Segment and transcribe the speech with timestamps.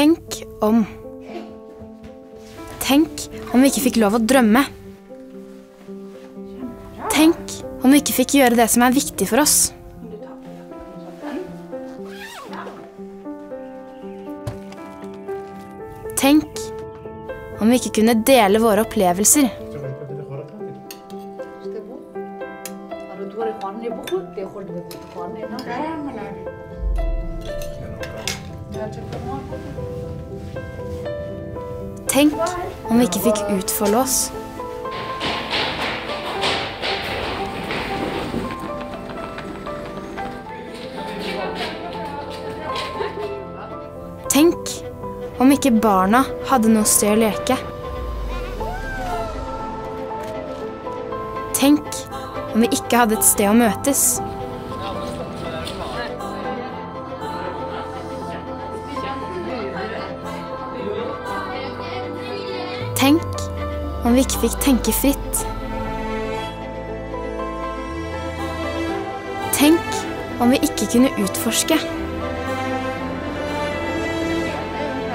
[0.00, 0.86] Tenk om.
[2.80, 4.62] Tenk om vi ikke fikk lov å drømme.
[7.12, 9.74] Tenk om vi ikke fikk gjøre det som er viktig for oss.
[16.16, 16.64] Tenk
[17.60, 19.52] om vi ikke kunne dele våre opplevelser.
[28.80, 29.39] Kalau dua
[32.10, 32.34] Tenk
[32.90, 34.16] om vi ikke fikk utfolde oss.
[44.30, 44.74] Tenk
[45.38, 47.60] om ikke barna hadde noe sted å leke.
[51.54, 52.02] Tenk
[52.50, 54.04] om vi ikke hadde et sted å møtes.
[63.10, 65.38] Tenk om vi ikke fikk tenke fritt.
[69.56, 69.96] Tenk
[70.38, 71.74] om vi ikke kunne utforske.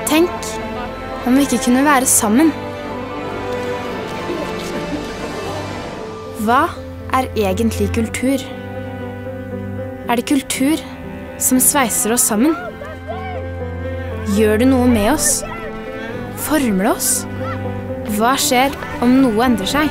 [0.10, 0.50] Tenk
[1.24, 2.52] om vi ikke kunne være sammen.
[6.44, 6.66] Hva
[7.16, 8.44] er egentlig kultur?
[10.10, 10.84] Er det kultur
[11.40, 12.60] som sveiser oss sammen?
[14.36, 15.38] Gjør det noe med oss?
[16.50, 17.14] Former det oss?
[18.16, 18.72] Hva skjer
[19.04, 19.90] om noe endrer seg?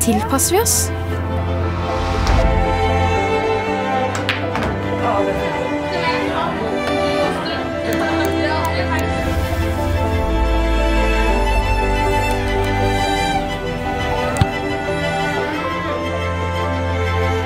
[0.00, 0.76] Tilpasser vi oss?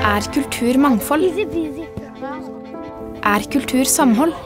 [0.09, 1.27] Er kultur mangfold?
[3.33, 4.39] Er kultur samhold?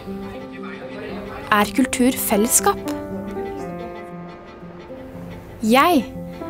[1.53, 2.92] Er kultur fellesskap?
[5.63, 6.03] Jeg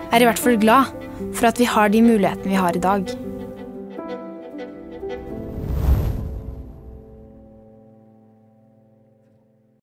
[0.09, 0.89] er i hvert fall glad
[1.37, 3.05] for at vi har de mulighetene vi har i dag.